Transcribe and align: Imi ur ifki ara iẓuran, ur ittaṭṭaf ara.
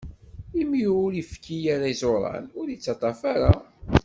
Imi 0.61 0.83
ur 1.03 1.11
ifki 1.21 1.57
ara 1.73 1.87
iẓuran, 1.93 2.45
ur 2.59 2.67
ittaṭṭaf 2.69 3.19
ara. 3.33 3.53